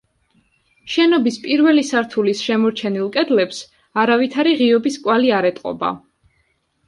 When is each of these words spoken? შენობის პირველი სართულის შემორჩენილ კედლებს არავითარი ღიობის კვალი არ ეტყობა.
შენობის 0.91 1.35
პირველი 1.41 1.81
სართულის 1.89 2.41
შემორჩენილ 2.45 3.11
კედლებს 3.17 3.61
არავითარი 4.05 4.55
ღიობის 4.63 4.97
კვალი 5.05 5.31
არ 5.41 5.49
ეტყობა. 5.53 5.93